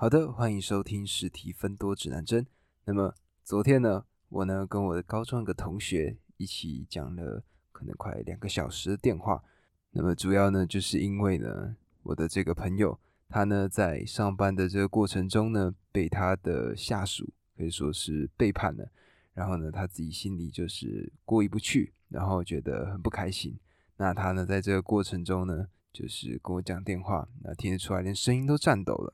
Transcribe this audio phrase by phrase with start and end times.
[0.00, 2.46] 好的，欢迎收听实体分多指南针。
[2.86, 3.14] 那么
[3.44, 9.44] 昨天呢，我呢跟我的高中一个同学一起讲了可能快两个小时的电话。
[9.90, 18.90] 那么主要呢，就是因为呢，我的这个朋友他呢在上班的这个过程中呢，被他的下属可以说是背叛了。
[19.34, 23.54] 然后呢，他自己心里就是过意不去，然后觉得很不开心。
[23.98, 29.12] 那他呢，在这个过程中呢，就是跟我讲电话，那听得出来连声音都颤抖了。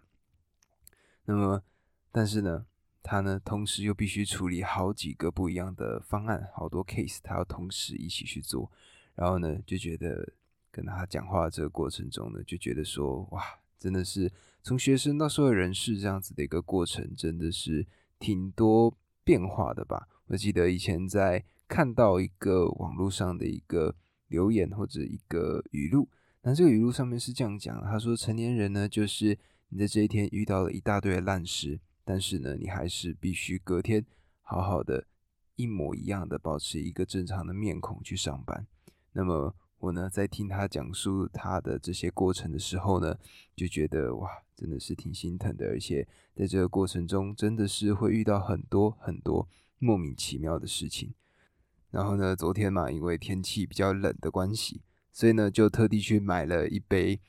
[1.27, 1.63] 那么，
[2.11, 2.67] 但是呢，
[3.03, 8.73] 他呢，同时又必须处理好几个不一样的方案，好多 case，他要同时一起去做。
[9.15, 10.33] 然后呢，就觉得
[10.71, 13.43] 跟他讲话这个过程中呢，就觉得说，哇，
[13.79, 17.87] 真的是从学生到社会人士这样子的一个过程，真的是
[18.19, 18.97] 挺多。
[19.27, 20.07] 变化的吧。
[20.29, 23.97] 我记得以前在看到一个网络上的一个
[24.29, 26.09] 留言或者一个语录，
[26.43, 29.37] 那这个语录上面是这样讲：他说，成年人呢，就是
[29.77, 34.05] 在这一天遇到了一大堆烂事，但是呢，你还是必须隔天
[34.43, 35.07] 好好的
[35.57, 38.67] 一模一样的保持一个正常的面孔去上班。
[39.13, 43.19] 那么我呢，在听他讲述他的这些过程的时候呢，
[43.55, 44.29] 就觉得哇。
[44.57, 49.47] 真的是挺心疼的，而且在这个过程中，真的是会遇到很多很多
[49.79, 51.13] 莫名其妙的事情。
[51.91, 54.81] 然后呢，昨天嘛，因为天气比较冷的关系，
[55.13, 57.21] 所以呢，就特地去买了一杯，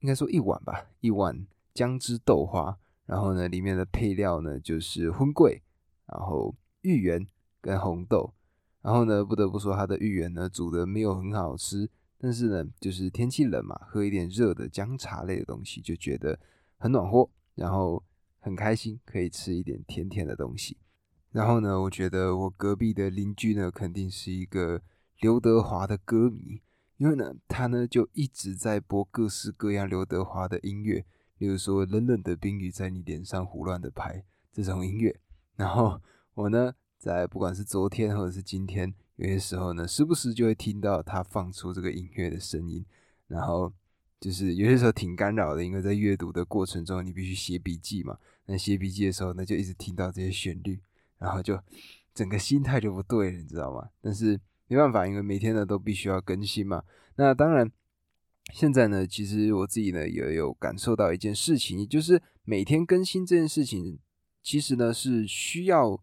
[0.00, 2.78] 应该说一碗吧，一碗姜汁豆花。
[3.04, 5.62] 然后呢，里面的配料呢就是荤桂，
[6.06, 7.26] 然后芋圆
[7.60, 8.32] 跟红豆。
[8.80, 16.38] 然后呢，不得不说，它的芋圆呢煮的没有很好吃，但是呢，就是天气冷嘛，喝一点热的姜茶类的东西，就觉得。
[16.76, 18.04] 很暖和，然后
[18.40, 20.76] 很开心，可以吃一点甜甜的东西。
[21.30, 24.82] 然后呢，我觉得我隔壁的邻居呢，肯定是一个
[25.20, 26.60] 刘德华的歌迷，
[26.98, 31.06] 因为呢，他呢就一直在播各式各样刘德华的音乐，
[31.38, 35.14] 比如说冷冷的冰雨在你脸上胡乱的拍这种音乐。
[35.56, 36.00] 然后
[36.34, 42.84] 我呢，在不管是昨天或者是今天，有些时候呢，时不时就会听到他放出这个音乐的声音，
[43.28, 43.72] 然后。
[44.20, 48.16] 就是有些时候挺干扰的，因为在阅读的过程中，你必须写笔记嘛。
[48.46, 50.80] 那写笔记的时候，那就一直听到这些旋律，
[51.18, 51.60] 然后就
[52.14, 53.86] 整个心态就不对了，你知道吗？
[54.00, 56.82] 但是没办法，因为每天呢都必须要更新嘛。
[57.16, 57.70] 那当然，
[58.52, 63.98] 现在呢，其实我自己呢也有感受到一件事情，就是每天更新这件事情，
[64.42, 66.00] 其实呢是需要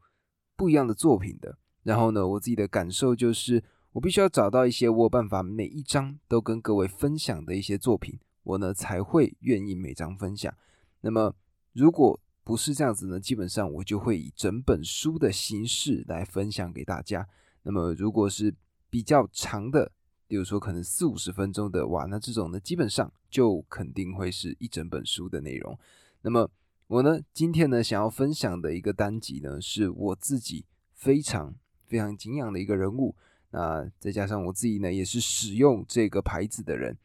[0.56, 1.57] 不一样的作品的。
[1.84, 3.63] 然后呢，我自己的感受就是。
[3.94, 10.56] 我必须要找到一些我有办法每一章都跟各位分享的一些作品，我呢才会愿意每章分享。
[11.01, 11.35] 那么
[11.74, 17.28] 如果不是这样子呢，基本上我就会以整本书的形式来分享给大家。
[17.63, 18.56] 那么如果是
[18.90, 19.91] 比较长的，
[20.31, 25.78] 比如说可能四五十分钟的，哇，那这种呢基本上就肯定会是一整本书的内容。
[26.22, 26.50] 那么
[26.88, 31.53] 我呢今天呢想要分享的一个单集呢，是我自己非常
[31.86, 33.14] 非常敬仰的一个人物。
[33.50, 36.98] 那再加上我自己呢，也是使用这个牌子的人，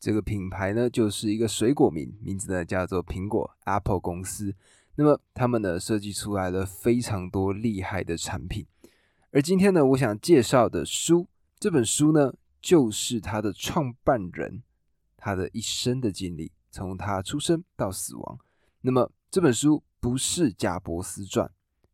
[0.00, 4.52] 这个品牌呢就是一个水果名，名字呢叫做苹果 Apple 公司。
[4.96, 8.66] 那么他们呢设计出来了非常多厉害的产品，
[9.30, 11.28] 而今天呢我想介绍的书，
[11.60, 12.34] 这本书呢
[12.66, 14.60] 就是他的创办人
[15.16, 18.40] 他的一生的经历，从他出生到死亡。
[18.80, 21.48] 那么这本书不是贾伯斯传，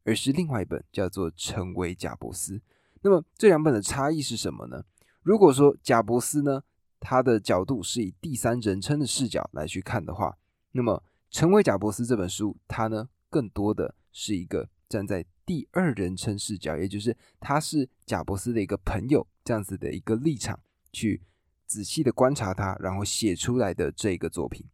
[0.05, 2.57] 而是另外一本叫做《成为贾伯斯》。
[3.03, 4.83] 那么这两本的差异是什么呢？
[5.21, 6.63] 如果说贾伯斯呢，
[6.99, 10.39] 他的角度是以第三人称的视角来去看的话，
[10.71, 11.05] 那么
[11.37, 20.61] 《成为贾伯斯》这本书，它呢更多的是一个站在第二人称视角，也就是他是贾伯斯的一个朋友这样子的一个立场
[20.93, 21.23] 去
[21.67, 24.67] 仔细的观察他，然后写出来的这个作品。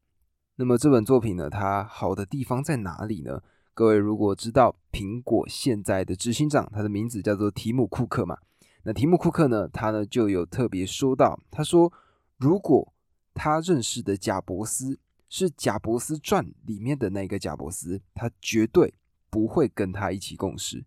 [0.57, 3.43] 那么这本作品呢，它好的地方在哪里呢？
[3.75, 8.37] 各位如果知道苹果现在的执行长，他的名字叫做提姆库克嘛？
[8.83, 11.93] 那提姆库克呢，他呢就有特别说到，他说
[12.39, 12.93] 如果
[13.35, 14.99] 他认识的贾伯斯
[15.29, 18.93] 是贾伯斯传里面的那个贾伯斯，他绝对
[19.31, 20.85] 不会跟他一起共事，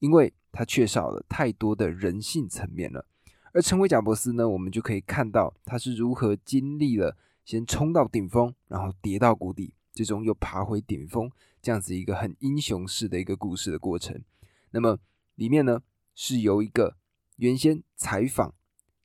[0.00, 3.06] 因为他缺少了太多的人性层面了。
[3.52, 9.74] 而成为贾伯斯呢，我们就可以看到他是如何经历了先冲到顶峰，然后跌到谷底。
[9.92, 14.18] 最终又爬回顶峰，这样子一个很英雄式的一个故事的过程。
[14.70, 14.98] 那么
[15.34, 15.82] 里面呢，
[16.14, 16.96] 是由一个
[17.36, 18.54] 原先采访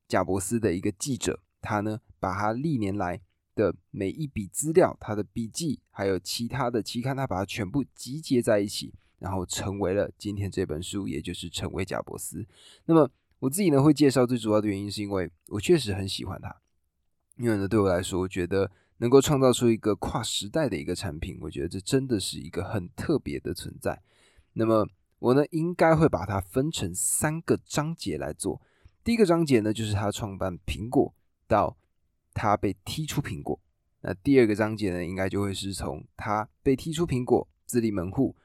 [0.07, 3.19] 贾伯斯的一个记者，他呢把他历年来
[3.53, 12.47] 的每一笔资料、他的笔记，还有其他的期刊，他把它全部集结在一起，然后成为了今天这本书，也就是成为贾伯斯。
[12.85, 16.55] 那么我自己呢会介绍最主要的原因，是因为我确实很喜欢他，
[17.35, 18.71] 因为呢对我来说，我觉得。
[18.99, 24.01] 能够创造出一个跨时代的一个产品，我觉得这真的是一个很特别的存在。
[24.53, 24.87] 那么
[25.19, 28.59] 我呢，应该会把它分成三个章节来做。
[29.03, 31.13] 第一个章节呢，就是他创办苹果
[31.47, 31.77] 到
[32.33, 33.59] 他被踢出苹果。
[34.01, 38.35] 那第二个章节呢，应该就会是从他被踢出苹果，自立门户，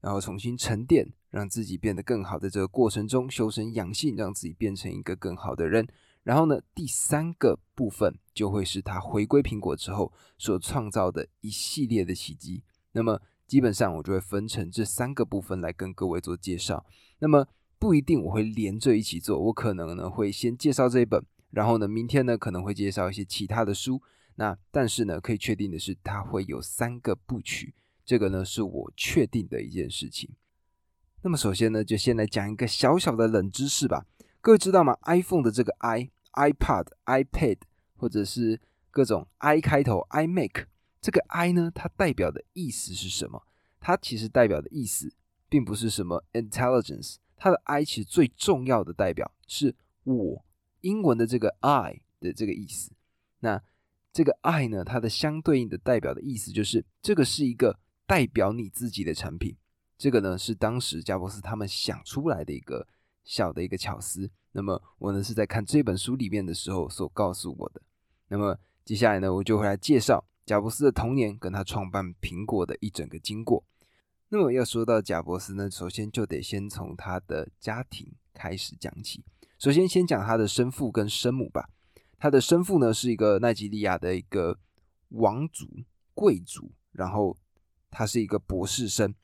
[0.00, 5.86] 然后重新沉淀，让自己变得更好的这个过程中修身养性，让自己变成一个更好的人。
[6.22, 12.64] 然后呢，第三个部分就会是他回归苹果之后所创造的一系列的奇迹。
[12.92, 16.86] 那么基本上我就会分成这三个部分来跟各位做介绍。
[17.18, 17.46] 那么
[17.78, 24.00] 不一定我会连着一起做，我可能呢会先介绍这一本，然后呢明天呢可能会介绍一些其他的书。
[24.36, 27.74] 那但是呢可以确定的是，它会有三个部曲，
[28.06, 30.30] 这个呢是我确定的一件事情。
[31.22, 34.06] 那么首先呢就先来讲一个小小的冷知识吧。
[34.40, 36.10] 各位知道吗？iPhone 的这个 i。
[36.36, 37.56] iPad、iPad，
[37.96, 38.60] 或者是
[38.90, 40.66] 各种 i 开头，iMac，
[41.00, 43.42] 这个 i 呢，它代表的意思是什么？
[43.80, 45.10] 它其实代表的意思
[45.48, 49.74] 并不是什么 intelligence，它的 i 其实最重要的代表是
[50.04, 50.44] 我，
[50.82, 52.92] 英文的这个 I 的这个意思。
[53.40, 53.62] 那
[54.12, 59.56] 这个 I 呢，它的相对应的代表的意思就是这个是一个代表你自己的产品。
[59.98, 62.86] 这个呢，是当时贾伯斯他们想出来的一个
[63.24, 64.30] 小的一个巧思。
[64.52, 67.82] 那么我呢是在看这本书里面的时候所告诉我的。
[68.28, 73.64] 那么接下来呢，我就会来介绍贾伯斯的童年跟他创办苹果的一整个经过。
[74.28, 79.24] 那么要说到贾伯斯呢，首先就得先从他的家庭开始讲起。
[79.58, 81.70] 首先先讲他的生父跟生母吧。
[82.18, 84.58] 他的生父呢是一个奈及利亚的一个
[85.10, 85.68] 王族
[86.14, 87.36] 贵族，然后
[87.90, 89.14] 他是一个博士生，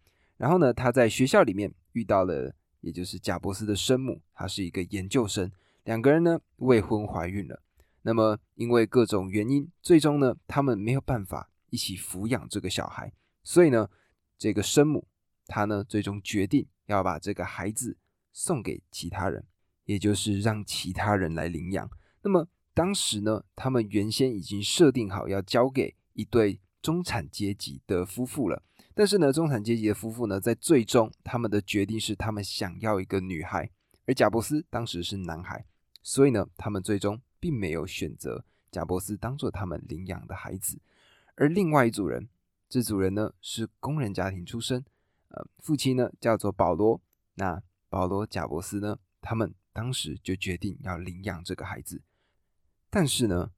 [0.43, 2.53] 然后呢他在学校里面遇到了。
[2.83, 5.53] 也就是贾伯斯的生母，她是一个研究生，
[5.85, 7.63] 两个人呢未婚怀孕了。
[8.03, 13.13] 那么因为各种原因，最终呢他们没有办法一起抚养这个小孩，
[13.45, 13.89] 所以呢
[14.37, 15.07] 这个生母
[15.47, 17.97] 她呢最终决定要把这个孩子
[18.33, 19.47] 送给其他人，
[19.85, 21.89] 也就是让其他人来领养。
[22.23, 28.65] 那么当时呢他们原先已经设定好要交给一对中产阶级的夫妇了。
[28.95, 33.71] 但是呢，中产阶级的夫妇呢，在最终他们的决定是，他们想要一个女孩，
[34.07, 35.65] 而贾伯斯当时是男孩，
[36.03, 40.79] 所以呢，他们最终并没有选择贾伯斯当做他们领养的孩子。
[41.37, 42.29] 而另外一组人，
[42.69, 44.85] 这组人呢是工人家庭出身，
[45.29, 47.01] 呃，父亲呢叫做保罗，
[47.35, 52.03] 那保罗贾伯斯呢，他们当时就决定要领养这个孩子。
[52.91, 53.51] 但是呢，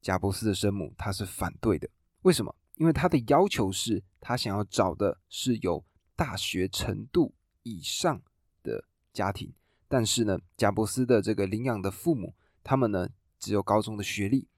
[0.00, 1.88] 贾伯斯的生母她是反对的，
[2.22, 2.54] 为什么？
[2.76, 5.84] 因为他的要求是，他想要找的是有
[6.16, 7.32] 大学程度
[7.62, 8.20] 以上
[8.64, 9.54] 的家庭，
[9.86, 12.34] 但是呢，贾伯斯的这个领养的父母，
[12.64, 13.08] 他们呢
[13.38, 14.48] 只有高中的学历，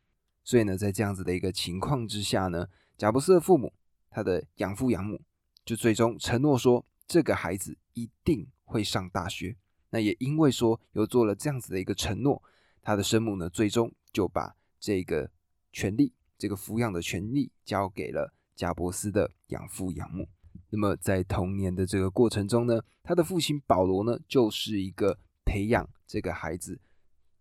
[0.43, 2.67] 所以呢，在这样子的一个情况之下呢，
[2.97, 3.71] 贾伯斯的父母，
[4.09, 5.21] 他的养父养母，
[5.67, 9.55] 就最终承诺说，这个孩子一定会上大学。
[9.91, 12.43] 那也因为说有做了这样子的一个承诺，
[12.81, 15.31] 他的生母呢，最终就把这个
[15.73, 16.15] 权利。
[16.39, 20.29] 这个抚养的权利交给了贾伯斯的养父养母。
[20.71, 26.81] 那么在童年的这个过程中呢，他的父亲保罗呢，就是一个培养这个孩子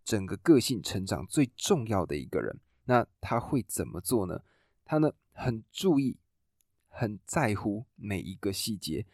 [0.04, 2.60] 整个个性成长最重要的一个人。
[2.84, 4.40] 那他会怎么做呢？
[4.84, 6.16] 他呢很注意、
[6.88, 9.04] 很在乎每一个细节。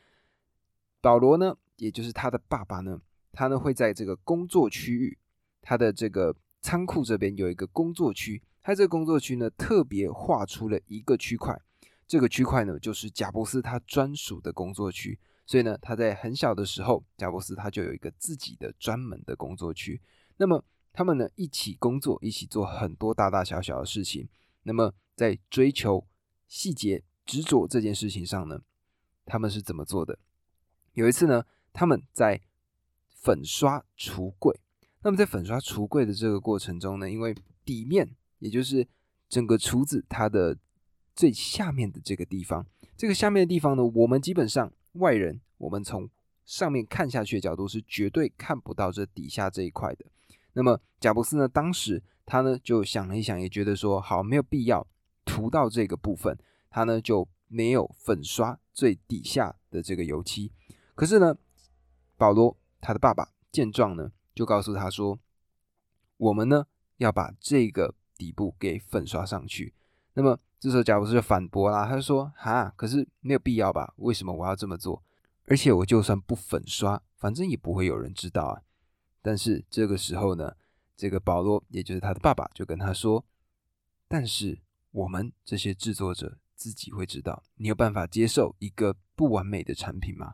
[1.00, 3.00] 保罗呢，也就是他的爸爸呢，
[3.32, 5.16] 他呢会在这个工作区域，
[5.62, 8.42] 他的这个仓库这边有一个工作区。
[8.62, 11.60] 他这个工作区呢，特别划出了一个区块，
[12.06, 15.18] 这个区块呢，就是贾伯斯他专属的工作区。
[15.46, 20.00] 所以呢，他在很小的时候，贾伯斯他就有一个自己的专门的工作区。
[20.38, 24.28] 那么他们呢，一起工作，一起做很多大大小小的事情。
[24.62, 26.06] 那么在追求
[26.48, 28.62] 细节、执着这件事情上呢，
[29.26, 30.18] 他们是怎么做的？
[30.94, 32.40] 有一次呢，他们在
[33.08, 34.58] 粉刷橱柜。
[35.02, 37.34] 那么在粉刷橱柜的这个过程中呢，因为
[37.66, 38.88] 底面也就是
[39.28, 40.56] 整个厨子它的
[41.14, 42.66] 最下面的这个地方，
[42.96, 46.08] 这个下面的地方呢，我们基本上外人，我们从
[46.44, 50.04] 上面看下去的角度是绝对看不到这底下这一块的。
[50.52, 54.86] 那么贾伯斯呢，当时他呢就想了一想，也觉得说好没有必要
[55.24, 56.38] 涂到这个部分，
[56.70, 60.52] 他呢就没有粉刷最底下的这个油漆。
[60.94, 61.36] 可是呢，
[62.16, 65.18] 保罗他的爸爸见状呢，就告诉他说，
[66.16, 66.66] 我们呢。
[66.98, 69.74] 要把这个底部给粉刷上去，
[70.12, 73.92] 那么这时候贾博士就反驳啦，他就说：“哈，可是没有必要吧？
[73.98, 75.02] 为什么我要这么做？
[75.44, 78.62] 而且我就算不粉刷，反正也不会有人知道啊。”
[79.20, 80.56] 但是这个时候呢，
[80.96, 83.26] 这个保罗，也就是他的爸爸，就跟他说
[84.08, 84.58] ：“但是
[84.90, 90.32] 我们这些制作者自己会知道，你有办法接受一个不完美的产品吗？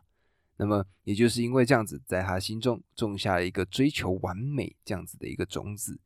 [0.55, 5.99] 那么，也就是因为这样子，在他心中种下了一个追求完美这样子的一个种子。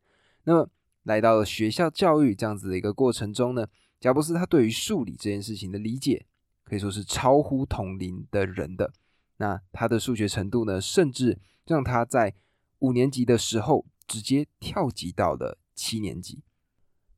[0.45, 0.69] 那么，
[1.03, 3.67] 来到了学校教育这样子的一个过程中呢，
[4.05, 6.27] 贾伯斯他对于数理这件事情的理解，
[6.63, 8.93] 可以说是超乎同龄的人的。
[9.37, 12.35] 那他的数学程度呢，甚至让他在
[12.77, 16.43] 五年级的时候直接跳级到了七年级。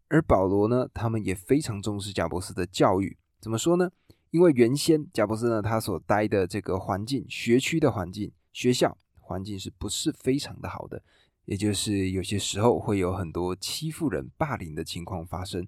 [0.08, 3.18] 而保罗呢，他们也非常重视贾伯斯的教育。
[3.42, 3.92] 怎么说呢？
[4.32, 11.04] 因为原先贾伯斯呢，他所待的这个环境、学区的环境、学校环境是不是非常的好的？
[11.44, 15.68] 也就是有些时候会有很多欺负人、霸凌的情况发生。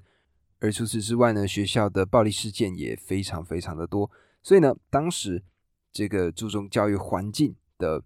[0.60, 4.12] 而除此之外呢，学校的暴力事件也非常非常的多。
[4.44, 5.44] 所以呢，当时
[5.92, 8.04] 这个注重教育环境的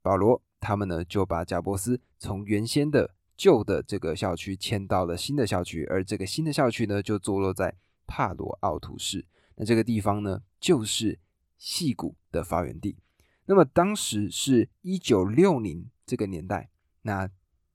[0.00, 7.74] 保罗，他们呢就把贾伯斯从原先的旧的这个校区迁到了新的校区，而这个新的校区呢就坐落在
[8.06, 9.24] 帕罗奥图市。
[9.56, 11.18] 那这个地方呢就是
[11.58, 12.96] 戏谷的发源地。
[13.46, 16.70] 那么当时是一九六零这个年代，
[17.02, 17.28] 那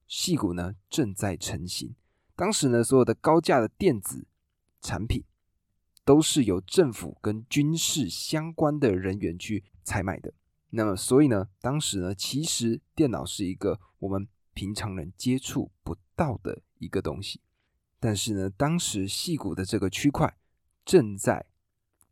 [0.06, 1.94] 戏谷呢正在成型。
[2.38, 4.24] 当时呢所有的高价的电子
[4.80, 5.24] 产品
[6.04, 10.32] 都是由政府跟军事相关的人员去采买的。
[10.70, 14.28] 那么所以呢，当时呢其实电脑是一个我们。
[14.54, 17.40] 平常人接触不到的一个东西，
[18.00, 20.36] 但是呢，当时戏谷的这个区块
[20.84, 21.46] 正在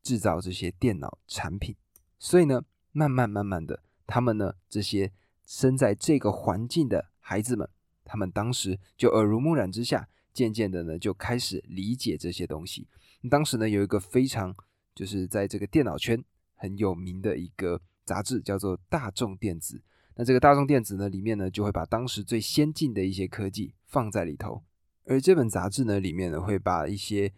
[0.01, 1.75] 制造这些电脑产品，
[2.21, 5.13] 所以呢，慢慢慢慢的，他们呢这些
[5.45, 7.69] 生在这个环境的孩子们，
[8.05, 12.87] 他们当时就耳濡目染之下，渐渐的呢就开始理解这些东西。
[13.31, 14.55] 当时呢有一个非常
[14.95, 16.23] 就是在这个电脑圈
[16.55, 19.79] 很有名的一个杂志，叫做《大众电子》。
[20.15, 24.63] 那这个大众电子呢，里面呢就会把当时最先进的一些科技放在里头，
[25.05, 27.33] 而这本杂志呢里面呢会把一些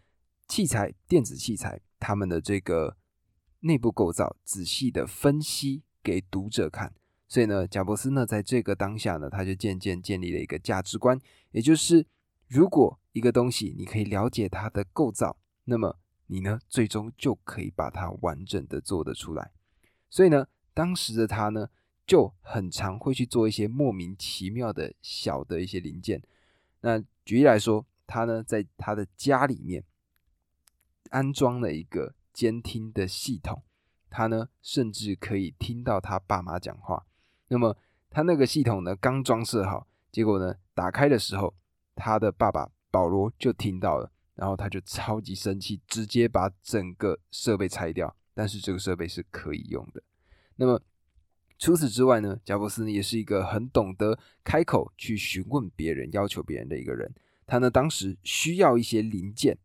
[0.47, 2.97] 器材、电子器材它们的这个
[3.61, 6.93] 内部构造仔细的分析给读者看。
[7.27, 11.19] 所以呢，贾伯斯呢在这个当下呢，他就渐渐建立了一个价值观，
[11.51, 12.05] 也就是
[12.49, 19.51] 如果一个东西你可以了解它的构造，那么你呢最终就可以把它完整的做得出来。
[20.09, 21.69] 所以呢，当时的他呢。
[22.09, 26.19] 就很常会去做一些莫名其妙的小的一些零件。
[26.81, 29.83] 那举例来说，他呢在他的家里面
[31.11, 33.61] 安装了一个监听的系统，
[34.09, 37.05] 他呢甚至可以听到他爸妈讲话。
[37.47, 37.77] 那么
[38.09, 41.53] 他那个系统呢刚装设好，结果呢打开的时候，
[41.99, 48.15] 他的爸爸保罗就听到了，然后他就超级生气，直接把整个设备拆掉。
[48.33, 50.01] 但是这个设备是可以用的。
[50.55, 50.81] 那么。
[51.61, 57.13] 除此之外呢，贾伯斯呢也是一个很懂得开口去询问别人、要求别人的一个人。
[57.45, 59.57] 他呢当时需要一些零件，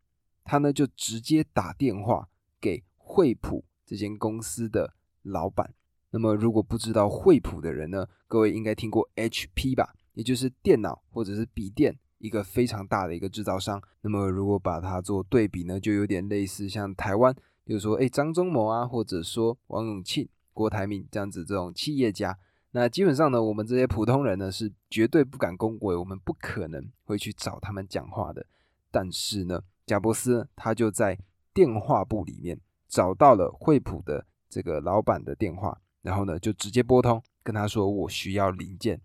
[0.43, 2.27] 他呢就直接打电话
[2.59, 5.73] 给惠普这间公司的老板。
[6.09, 9.95] 那么如果不知道惠普的人呢，各位应该听过 HP 吧？
[10.15, 13.81] 也就是电脑或者是笔电一个非常大的一个制造商。
[14.01, 20.27] 那么如果把它做对比呢，就有点类似像台湾，比如说哎张忠谋啊，或者说王永庆。
[20.55, 22.37] 郭台铭这样子这种企业家，
[22.71, 28.45] 那基本上呢，我们这些普通人呢是绝对不敢恭维，我们不可能会去找他们讲话的。
[28.89, 31.19] 但是呢，贾伯斯他就在
[31.53, 39.01] 电话簿里面找到了惠普的这个老板的电话，然后呢就直接拨通，跟他说我需要零件。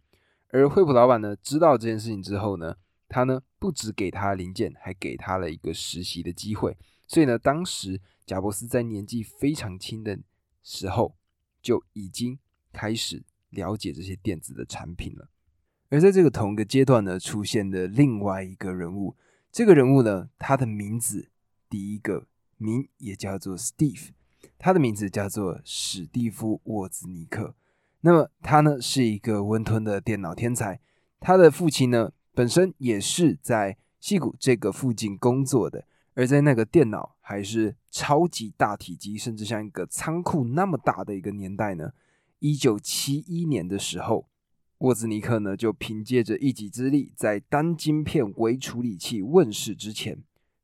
[0.53, 2.77] 而惠普老板呢知道这件事情之后呢，
[3.11, 6.79] 他呢不止给他零件，还给他了一个实习的机会。
[7.07, 10.19] 所以呢，当时贾伯斯在年纪非常轻的
[10.62, 11.14] 时候。
[11.62, 12.38] 就已经
[12.73, 15.29] 开始了解这些电子的产品了。
[15.90, 19.14] 而在这个同一个阶段呢，出现的另外一个人物，
[19.52, 21.29] 这个人物呢，他的名字
[21.69, 22.26] 第一个
[22.57, 24.12] 名也叫做 Steve，
[24.57, 27.55] 他的名字叫做史蒂夫沃兹尼克。
[28.00, 30.81] 那么他呢是一个温吞的电脑天才，
[31.21, 35.85] 他的父亲呢本身也是在戏谷这个附近工作的。
[36.14, 41.92] 而在那个电脑还是超级大体积，甚至像一个仓库那么大的一个年代呢，
[42.38, 44.26] 一九七一年的时候，
[44.78, 50.23] 沃兹尼克呢就凭借着一己之力，在单晶片微处理器问世之前，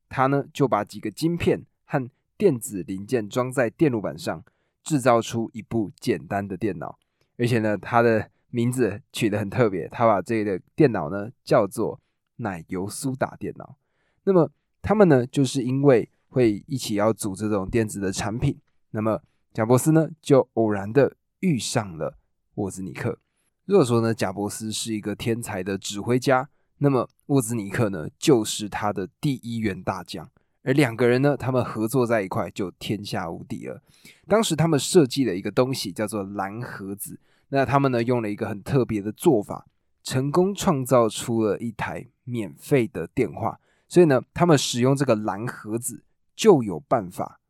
[0.09, 4.42] 他呢就把几个晶片和电子零件装在电路板上，
[4.83, 6.99] 制造出一部简单的电脑。
[7.37, 12.00] 而且呢，他的名字取得很特别，他把这个电脑呢叫做
[12.37, 13.76] 奶油苏打电脑。
[14.25, 14.50] 那么
[14.83, 18.59] 他们呢，就是因为会一起要组这种电子的产品，
[18.91, 19.21] 那么
[19.53, 22.19] 贾伯斯呢，就偶然的遇上了
[22.55, 23.19] 沃兹尼克。
[23.65, 26.49] 如果说呢，贾伯斯是一个天才的指挥家，
[26.79, 30.31] 那么沃兹尼克呢，就是他的第一员大将。
[30.62, 33.83] 而两个人呢，他们合作在一块就天下无敌了。
[34.26, 37.19] 当时他们设计了一个东西，叫做蓝盒子。
[37.49, 39.67] 那他们呢，用了一个很特别的做法，
[40.03, 43.61] 成功创造出了一台免费的电话。
[43.88, 46.03] 所以呢，他们使用这个蓝盒子，
[46.35, 47.41] 就有办法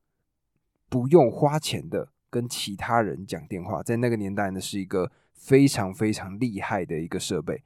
[0.88, 3.82] 不用花钱的跟其他人讲电话。
[3.82, 7.62] 在那个年代呢，是一个非常非常厉害的一个设备。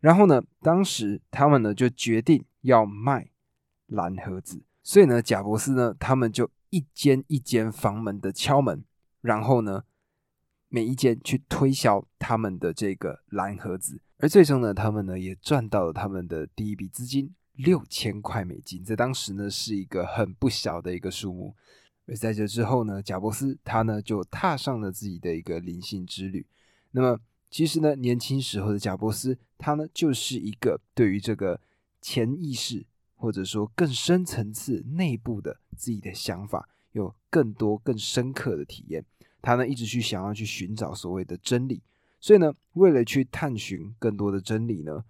[0.00, 3.28] 然后呢，当时他们呢就决定要卖
[3.86, 4.62] 蓝盒子。
[4.82, 8.84] 所以呢，贾伯斯呢，他们就一间一间房门的敲门，
[9.20, 9.84] 然后呢，
[10.74, 21.54] 每一间去推销他们的这个蓝盒子，而最终呢，他们呢也赚到了他们的第一笔资金六千块美金，在当时呢是一个很不小的一个数目。
[22.08, 26.44] 而在这之后呢，贾伯斯他呢就踏上了自己的一个灵性之旅。
[26.90, 31.60] 那么其实呢，年轻时候的贾伯斯，他呢就是一个对于这个
[32.00, 32.84] 潜意识。
[33.16, 39.02] 或者说更深层次内部的自己的想法，有更多更深刻的体验。
[39.44, 41.82] 他呢一直去想要去寻找所谓的真理，
[42.18, 45.04] 所以呢，为了去探寻更多的真理呢，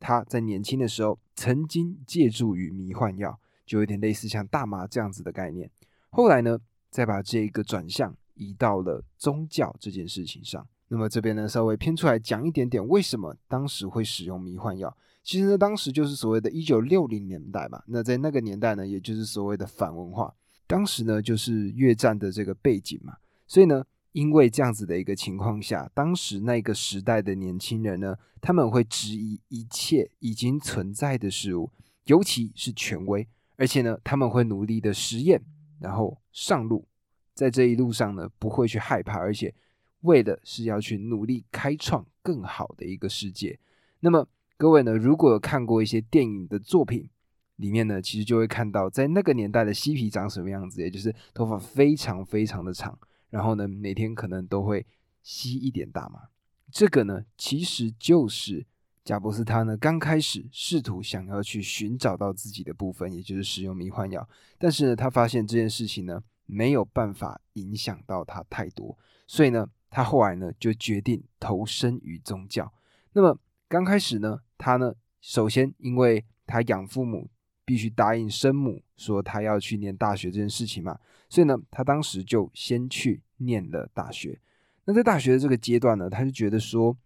[0.00, 5.70] 他在年轻的时候曾经借助于迷幻药，就有点类似像大麻这样子的概念。
[6.10, 6.58] 后来呢，
[6.90, 10.66] 再把这个转向移到了宗教这件事情上。
[10.88, 14.96] 那么这边呢，稍微偏出来讲一点点，为什么当时会使用迷幻药？
[15.22, 17.82] 其实呢，当时就是所谓的一九六零年代嘛。
[17.86, 20.34] 那在那个年代呢，也就是所谓的反文化。
[20.66, 23.14] 当时呢，就是越战的这个背景嘛。
[23.46, 31.70] 所以呢，因为这样子的一个情况下，当时那个时代的年轻人呢，他们会质疑一切已经存在的事物，
[32.04, 33.26] 尤其是权威。
[33.56, 35.42] 而且呢，他们会努力的实验，
[35.80, 36.86] 然后上路，
[37.34, 39.54] 在这一路上呢，不会去害怕，而且
[40.02, 43.58] 为的是要去努力开创更好的一个世界。
[44.00, 44.28] 那么。
[44.58, 47.10] 各位呢，如果有看过一些电影的作品，
[47.56, 52.98] 里面呢，其实就会看到，在那个年代的嬉皮长什么样子，也就是头发非常非常的长，
[53.36, 54.86] 然后呢，每天可能都会
[55.22, 56.28] 吸一点大麻。
[56.72, 58.64] 这个呢，其实就是
[59.04, 68.96] 贾伯斯他呢刚开始试图想要去寻找到自己的部分，也就是使用迷幻药，但是呢，他发现这件事情呢没有办法影响到他太多，
[69.26, 72.72] 所以呢，他后来呢就决定投身于宗教。
[73.12, 74.40] 那么刚开始呢。
[74.58, 77.28] 他呢，首先因为他养父母
[77.66, 80.98] 必须答应生母说他要去念大学这件事情嘛，
[81.28, 84.40] 所以呢，他当时就先去念了大学。
[84.84, 86.96] 那在大学的这个阶段呢，他就觉得说，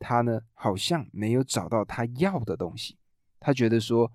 [0.00, 2.98] 他呢好像没有找到他要的东西。
[3.38, 4.10] 他觉得说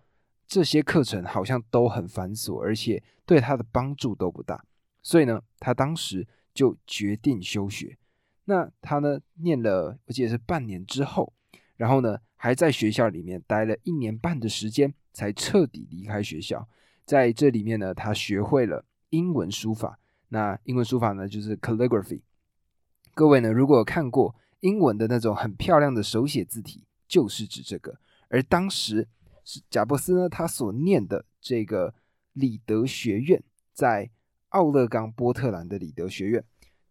[0.46, 4.63] 这些课程好像都很繁琐，而且对他的帮助都不大。
[5.02, 7.98] 所以呢，他当时就决定休学。
[8.46, 11.32] 那他呢念了，我记得是半年之后，
[11.78, 12.20] 然后呢。
[12.42, 16.66] 还在学校里面待了一年半的时间，才彻底离开学校。
[17.04, 20.00] 在这里面呢，他学会了英文书法。
[20.30, 22.22] 那英文书法呢，就是 calligraphy。
[23.14, 28.00] 各位呢，如果有看过英文的那种很漂亮的手写字体，就是指这个。
[28.30, 29.10] 而当时
[29.44, 31.94] 是贾伯斯呢，他所念的这个
[32.32, 34.10] 里德学院，在
[34.50, 36.42] 奥勒冈波特兰的里德学院，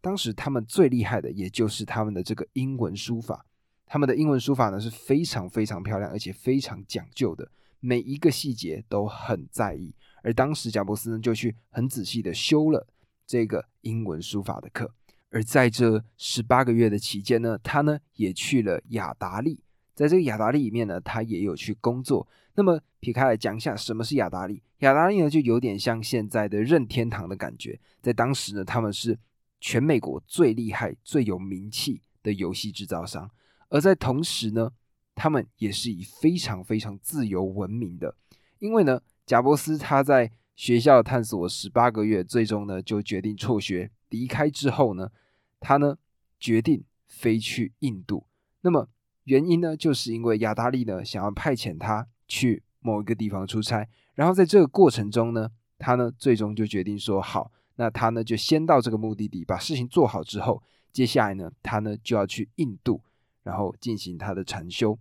[0.02, 3.46] 当时他们最厉害的，也就是他们的这个英文书法。
[3.86, 7.48] 他们的英文书法呢是非常非常漂亮，而且非常讲究的，
[7.80, 9.94] 每一个细节都很在意。
[10.22, 12.86] 而当时贾伯斯呢就去很仔细的修了
[13.26, 14.92] 这个英文书法的课。
[15.30, 19.60] 而在这十八个月的期间呢，他呢也去了雅达利，
[19.94, 22.26] 在这个雅达利里面呢，他也有去工作。
[22.54, 24.62] 那么撇开来讲一下，什么是雅达利？
[24.78, 29.18] 雅达利呢就有点像现在的任天堂的感觉，在当时呢，他们是
[29.60, 33.30] 全美国最厉害、最有名气的游戏制造商。
[33.68, 34.72] 而在同时呢，
[35.18, 38.14] 他们也是以非常非常自由闻名的。
[38.60, 45.10] 因为呢，贾伯斯他在学校探索十八个月，最终呢就决定辍学离开之后呢，
[45.58, 45.98] 他呢
[46.38, 48.26] 决定飞去印度。
[48.60, 48.88] 那么
[49.24, 53.88] 原因呢，就是因为亚达利呢想要派遣他去某一个地方出差。
[54.14, 63.02] 然后在这个过程中呢，他呢最终就决定说好，那他呢就先到这个目的地，把事情做好之后，接下来呢他呢就要去印度。
[63.44, 64.98] 然后进行他的禅修。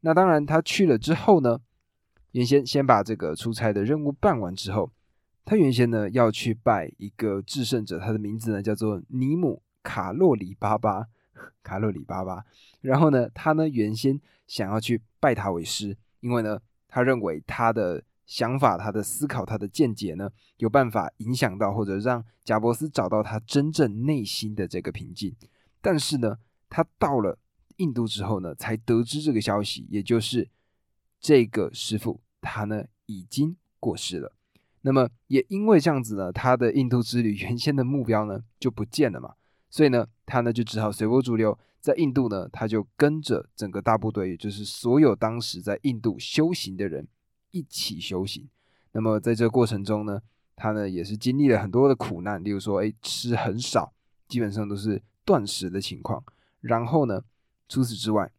[0.00, 1.60] 那当然，他去了之后呢，
[2.32, 4.92] 原先先把这个出差的任务办完之后，
[5.44, 11.06] 他原先呢要去拜一个制胜者，他的名字呢叫做尼姆卡洛里巴巴，
[11.64, 12.44] 卡洛里巴巴。
[12.82, 25.34] 然后呢，他呢原先想要去拜他为师，因为呢，他认为他的想法、他的思考、他的见解呢，有办法影响到或者让贾伯斯找到他真正内心的这个平静。
[25.80, 27.38] 但是呢，他到了。
[27.76, 30.48] 印度之后呢，才得知这个消息，也就是
[31.20, 34.32] 这个师傅他呢已经过世了。
[34.82, 39.34] 那么也因为这样子呢，他的印度之旅 原先的目标呢就不见了嘛，
[39.68, 47.08] 所以呢，他呢就只好随波逐流，在印度呢，他就跟着整个大部队，也就是所有当时在印度修行的人
[47.50, 48.48] 一起修行。
[48.92, 50.20] 那么在这个过程中呢，
[50.54, 53.92] 他呢也是经历了很多的苦难，例如说，哎，吃很少，
[54.28, 56.24] 基本上都是断食的情况。
[56.60, 57.22] 然后呢，
[57.68, 58.30] 除此之外，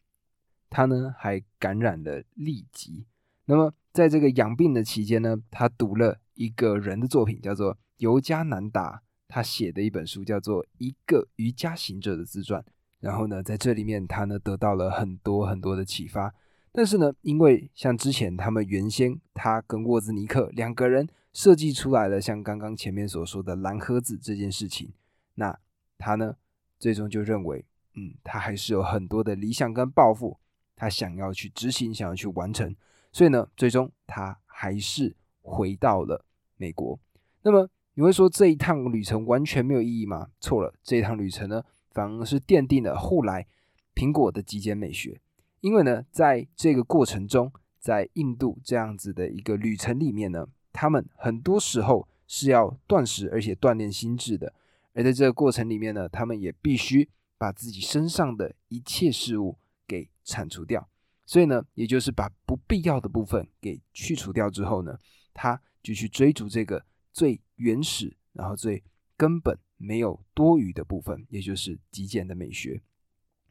[0.69, 3.05] 他呢还感染了痢疾。
[3.45, 6.19] 那么在这个养病的期间呢，他读了。
[6.39, 12.61] 一个人的作品叫做尤加南达，他写的一本书叫做《一个瑜伽行者的自传》。
[12.99, 16.31] 然后呢，在这里面他呢得到了很多很多的启发。
[16.71, 24.93] 但是呢，因为像之前他们原先他跟沃兹尼克两个人设计出来了像刚刚前面所说的蓝盒子这件事情，
[25.33, 25.57] 那
[25.97, 26.35] 他呢
[26.77, 27.65] 最终就认为，
[27.97, 30.37] 嗯，他还是有很多的理想跟抱负，
[30.77, 32.73] 他想要去执行，想要去完成。
[33.11, 36.23] 所以呢，最终他还是回到了。
[36.59, 36.99] 美国，
[37.43, 40.29] 那么你会说这一趟旅程完全没有意义吗？
[40.39, 43.45] 错了，这一趟旅程呢，反而是奠定了后来
[43.93, 45.21] 苹果的极简美学。
[45.61, 54.51] 因为呢，在这个过程中，在印度这样子的一个旅程里面呢，他们很多时候是要断食，而且锻炼心智的。
[54.95, 57.07] 而在这个过程里面呢，他们也必须
[57.37, 60.89] 把自己身上的一切事物给铲除掉。
[61.25, 64.97] 所以呢，也就是把不必要的部分给去除掉之后呢，
[65.33, 65.61] 他。
[65.83, 68.83] 就去追逐这个最原始，然后最
[69.15, 72.81] 根本没有多余的部分，也就是极简的美学。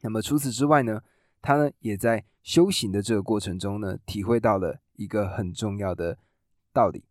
[0.01, 1.01] 那么除此之外呢，
[1.41, 6.19] 他呢也在修行的这个过程中呢，体会到了一个很重要的
[6.71, 7.05] 道理，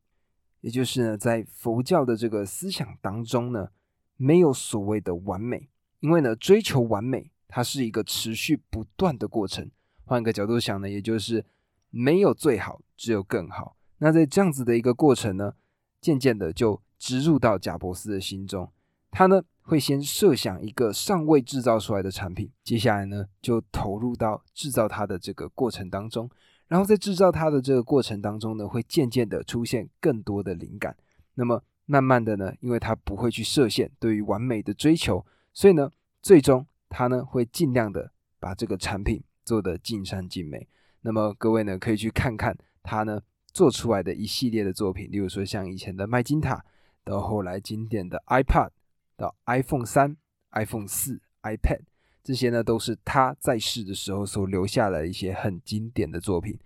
[0.61, 3.71] 也就是呢，在佛教的这个思想当中呢，
[4.17, 5.69] 没有所谓的完美，
[6.01, 9.71] 因为呢，追求完美它是一个持续不断的过程。
[10.05, 11.45] 换个角度想呢，也就是
[11.91, 13.77] 没有最好，只有更好。
[13.99, 15.55] 那在这样子的一个过程呢，
[16.01, 18.71] 渐渐的就植入到贾伯斯的心中。
[19.11, 26.31] 他呢会先设想一个尚未制造出来的产品，接下来呢就投入到制造它的这个过程当中。
[26.69, 30.97] 然后在制造它的这个过程当中呢，会渐渐的出现更多的灵感。
[31.35, 35.25] 那么慢慢的呢，因为他不会去设限对于完美的追求，
[35.57, 35.91] 所以呢，
[36.21, 40.69] 最终他呢会尽量的把这个产品做得尽善尽美。
[41.01, 43.23] 那么各位呢可以去看看他呢。
[43.57, 46.63] 做出来的一系列的作品，例如说像以前的麦金塔，
[47.03, 48.69] 到后来经典的 iPad，
[49.17, 50.15] 到 iPhone 三、
[50.51, 51.81] iPhone 四、iPad，
[52.23, 56.59] 这些呢都是他在世的时候所留下来一些很经典的作品。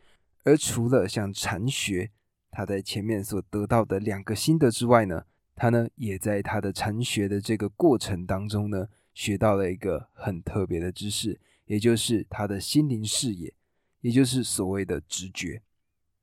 [0.43, 2.11] 而除了像禅学，
[2.51, 5.23] 他在前面所得到的两个心得之外呢，
[5.61, 13.53] 他呢也在他的禅学的这个过程当中呢，学到了一个很特别的知识，也就是他的心灵视野，
[14.01, 15.61] 也就是所谓的直觉。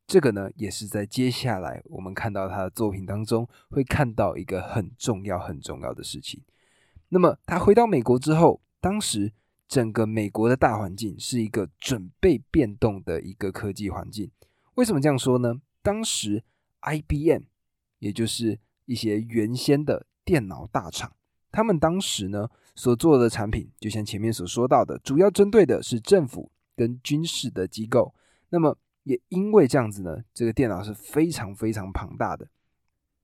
[0.08, 6.42] 这个呢，也是在接下来我们看到他的作品当中会看到一个很重要、很重要的事情。
[7.10, 9.32] 那么他回到美国之后，当时
[9.68, 14.32] 整个美国的大环境是一个准备变动的一个科技环境。
[14.74, 15.62] 为什么这样说呢？
[15.84, 16.44] 当时
[16.82, 17.44] IBM，
[18.00, 21.16] 也就是一些原先的电脑大厂，
[21.52, 28.16] 他们当时呢所做的产品，就像前面所说到的，主要针对的是政府跟军事的机构。
[28.50, 32.48] 那么也因为这样子呢，这个电脑是非常非常庞大的。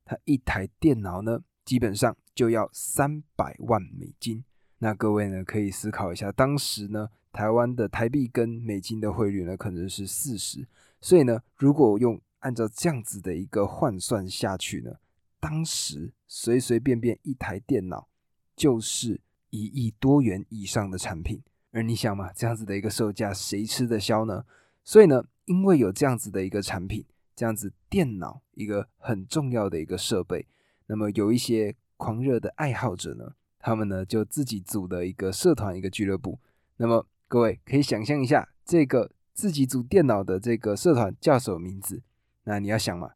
[0.06, 4.44] 它一台电脑呢，基本上就要三百万美金。
[4.80, 10.68] 那各位呢，可以思考一下，当时呢，台湾的台币跟美金的汇率呢，可能是四十。
[11.00, 14.96] 所以呢，如果用按照这样子的一个换算下去呢，
[15.44, 18.08] 当时随随便便一台电脑
[18.56, 21.44] 就是一亿多元以上的产品。
[21.72, 24.46] 而你想嘛，这样子的一个售价，谁吃得消呢？
[24.86, 25.26] 所以呢。
[25.46, 30.48] 因为有这样子的一个产品，这样子电脑一个很重要的一个设备，
[30.88, 36.40] 那么有一些狂热的爱好者呢，他们呢就自己组的一个社团，一个俱乐部。
[36.78, 42.02] 那么各位可以想象一下，这个自己组电脑的这个社团叫什么名字？
[42.46, 43.12] 那你要想嘛，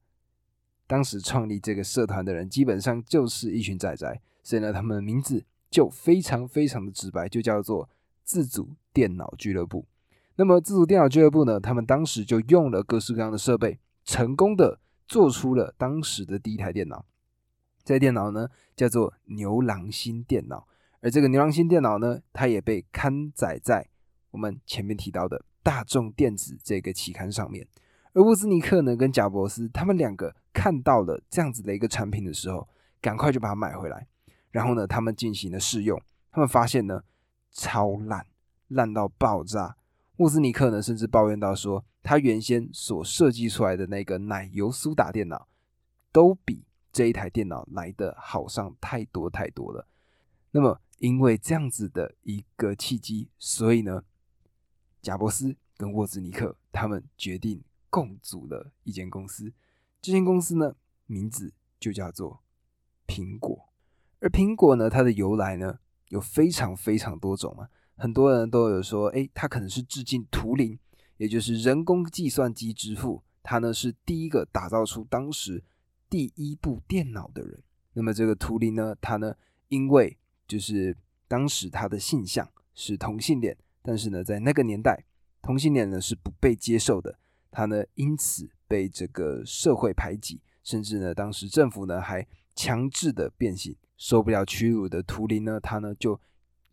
[0.87, 7.89] 当时创立这个社团的人基本上就是一群仔仔，所以呢，他们的名字就非常非常的直白，就叫做
[8.23, 9.85] 自主电脑俱乐部。
[10.37, 11.59] 那么自主电脑俱乐部呢？
[11.59, 17.05] 他们当时就用了各式各样的设备，成功的做出了当时的第一台电脑。
[17.83, 20.67] 这台电脑呢，叫做牛郎星电脑。
[21.01, 23.87] 而这个牛郎星电脑呢，它也被刊载在
[24.31, 27.67] 我们前面提到的大众电子这个期刊上面。
[28.13, 32.67] 而沃兹尼克呢，跟贾伯斯他们两个看到了这样子的一个产品的时候，
[32.99, 34.07] 赶快就把它买回来。
[34.49, 37.03] 然后呢，他们进行了试用，他们发现呢，
[37.51, 38.25] 超烂，
[38.69, 39.77] 烂到爆炸。
[40.15, 45.47] 沃兹尼克呢，甚至抱怨到说，他原先所设计出来的那个奶油苏打电脑，
[46.11, 49.87] 都比这一台电脑来的好上太多太多了。
[50.49, 54.01] 那么，因为这样子的一个契机，所以呢，
[55.03, 59.53] 贾伯斯跟沃兹尼克他们决定共组了一间公司。
[60.01, 62.43] 这间公司呢，名字就叫做
[63.07, 63.69] 苹果。
[64.19, 65.79] 而苹果呢，它的由来呢，
[66.09, 67.69] 有非常非常多种嘛。
[67.95, 70.79] 很多人都有说，哎，它可能是致敬图灵，
[71.17, 73.23] 也就是人工计算机之父。
[73.43, 75.63] 他呢是第一个打造出当时
[76.09, 77.63] 第一部电脑的人。
[77.93, 79.33] 那么这个图灵呢，他呢，
[79.69, 80.97] 因为就是
[81.29, 85.05] 当时他的性向是同性恋，但是呢，在那个年代，
[85.41, 87.17] 同性恋呢是不被接受的。
[87.49, 93.75] 他呢因此被这个社会排挤，甚至呢，当时政府呢还强制的变性。
[93.97, 96.19] 受不了屈辱的图灵呢，他呢就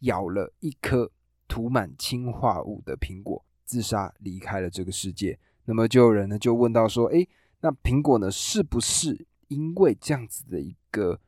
[0.00, 1.10] 咬了一颗
[1.48, 5.38] 涂满氰化物的苹果，自杀离开了这个世界。
[5.64, 7.26] 那么就有人呢就问到说：“诶，
[7.60, 11.18] 那苹果呢是不是因为这样子的一个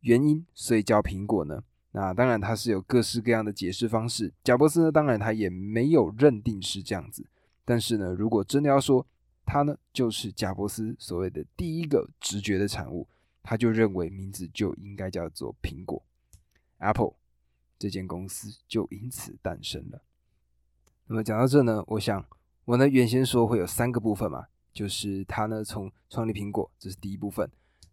[0.00, 1.62] 原因，所以叫苹果呢？”
[1.92, 4.30] 那当然，它是有各式各样的解释方式。
[4.44, 7.26] 贾伯斯呢，当然他也没有认定是这样子。
[7.64, 9.06] 但是呢，如果真的要说，
[9.46, 13.08] 他呢就是贾伯斯所谓的第一个直觉的产物，
[13.42, 16.04] 他就认为名字就应该叫做苹果
[16.78, 17.14] ，Apple，
[17.78, 20.02] 这间公司就因此诞生了。
[21.06, 22.26] 那么讲到这呢，我想
[22.64, 27.48] 我呢原先说会有三个部分嘛，就是他呢从创立苹果，这是第一部分。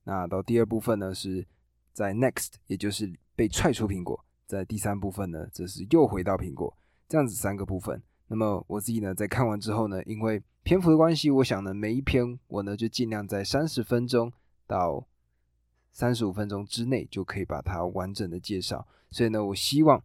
[0.06, 1.46] 那到第二部分呢是
[1.94, 6.76] 在 Next，也就是被踹出苹果，在第三部分呢，则是又回到苹果，
[7.08, 8.02] 这样子三个部分。
[8.28, 14.32] 那么我自己呢，在看完之后呢，因为篇幅的关系，我想呢，每一篇我呢就尽量在三十分钟
[14.66, 15.06] 到
[15.92, 18.88] 三十五分钟之内就可以把它完整的介绍。
[19.12, 20.02] 所以呢，我希望，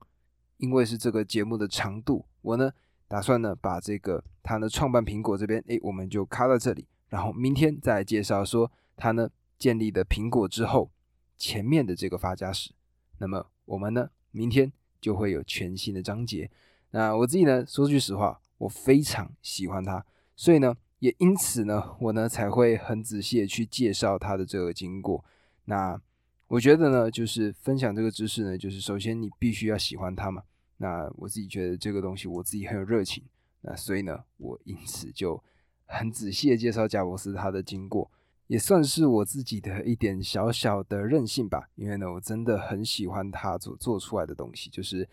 [0.57, 2.73] 因为是这个节目的长度，我呢
[3.07, 10.91] 打算呢把这个他呢创办苹果这边，哎，我们就卡到这里，然后明天再介绍说他呢建立的苹果之后
[11.37, 12.73] 前面的这个发家史。
[13.19, 16.51] 那么我们呢，明天就会有全新的章节。
[16.91, 20.05] 那我自己呢，说句实话，我非常喜欢他，
[20.39, 25.25] 所以呢，也因此呢，我呢才会很仔细的去介绍它的这个经过。
[25.65, 26.01] 那
[26.47, 30.45] 我觉得呢，就是分享这个知识呢，就是首先你必须要喜欢它嘛。
[30.77, 33.25] 那我自己觉得这个东西，我自己很有热情，
[33.63, 35.43] 那所以呢，我因此就
[35.87, 38.09] 很仔细的介绍贾伯斯他的经过。
[38.47, 44.71] 也算是我自己的一点小小的任性吧，因为呢，我真的很喜欢他所做出来的东西。
[44.71, 45.07] 就是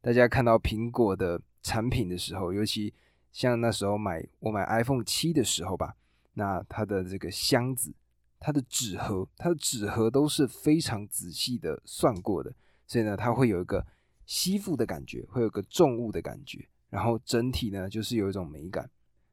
[0.00, 2.94] 大家看到苹果的产品的时候，尤其
[3.32, 5.94] 像那时候买我买 iPhone 七的时候吧，
[6.34, 7.94] 那它的这个箱子、
[8.40, 12.52] 它的纸盒、它的纸盒都是非常仔细的算过的，
[12.86, 13.86] 所以呢，它会有一个
[14.26, 18.90] 吸附的感觉，会有个重物的感觉，然后整体呢，就是有一种美感。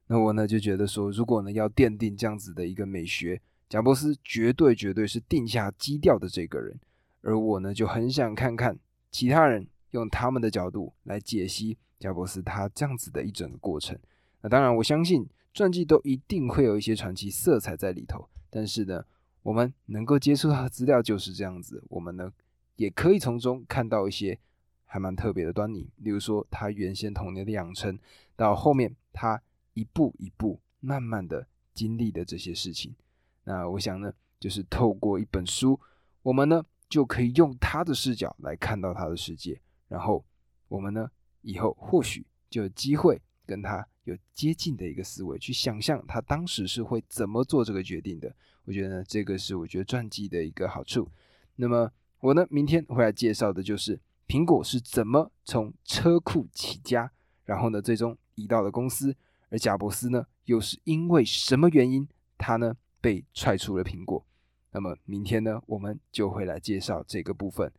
[0.08, 6.80] 那我呢就觉得说，如果呢要奠定这样子的一个美学，贾伯斯绝对绝对是定下基调的这个人，
[7.22, 8.78] 而我呢就很想看看
[9.10, 13.98] 其他人用他们的角度来解析贾伯斯他这样子的一整个过程。
[14.42, 19.06] 那当然，我相信传记都一定会有一些传奇色彩在里头，但是呢，
[19.44, 22.32] 我们能够接触到的资料就是这样子，我们呢
[22.76, 24.38] 也可以从中看到一些
[24.86, 27.98] 还蛮特别的端倪，例如说他原先童年的养成，
[28.36, 29.42] 到后面他。
[29.78, 32.96] 一步一步慢慢的经历的这些事情，
[33.44, 35.78] 那我想呢，就是透过一本书，
[36.22, 40.24] 我们呢就可以用他的视角来看到他的世界，然后
[40.70, 41.12] 我们呢
[41.46, 48.36] 以后或许就有机会跟他有接近的一个思维，去想象他当时是会怎么做这个决定的。
[48.66, 51.10] 我觉得呢，这个是我觉得传记的一个好处。
[51.56, 57.12] 那么我呢，明天会来介绍的就是苹果是怎么从车库起家，
[57.46, 59.16] 然后呢，最终移到了公司。
[59.50, 64.26] 而贾伯斯呢，又是因为什么原因，他呢被踹出了苹果？
[64.72, 67.72] 那么明天呢，我们就会来介绍这个部分。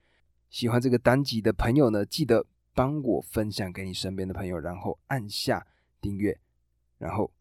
[0.49, 2.47] 喜欢这个单集的朋友呢，记得
[2.77, 5.67] 帮我分享给你身边的朋友，然后按下
[6.01, 6.39] 订阅。
[6.99, 7.33] 然后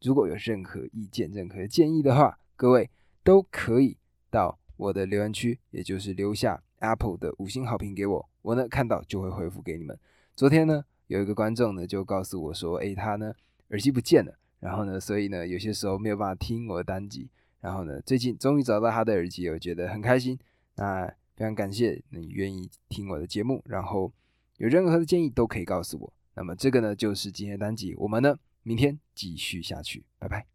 [0.00, 2.88] 如果有任何意见、任何建议的话，各位
[3.22, 3.98] 都可以
[4.30, 9.98] 到我的留言区，也就是留下 Apple 的五星好评给我，我呢看到就会回复给你们。
[10.34, 13.34] 昨天呢，有一个观众呢就告诉我说，诶，他呢。
[13.70, 17.28] 耳机不见了，然后呢，所以呢，有些时候没有办法听我的单集。
[17.60, 20.38] 然后呢，最近终于找到他的耳机，我觉得很开心。
[20.76, 24.12] 那非常感谢你愿意听我的节目，然后
[24.56, 26.12] 有任何的建议都可以告诉我。
[26.34, 30.46] 那么这个呢，就是今天的单集，我们呢明天继续下去，拜拜。